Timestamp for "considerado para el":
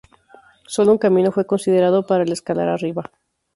1.45-2.31